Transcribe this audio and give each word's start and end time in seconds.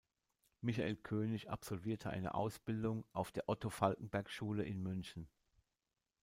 Michael 0.61 0.95
König 0.95 1.51
absolvierte 1.51 2.09
eine 2.09 2.33
Ausbildung 2.33 3.05
auf 3.13 3.31
der 3.31 3.47
Otto-Falckenberg-Schule 3.47 4.63
in 4.63 4.81
München. 4.81 5.29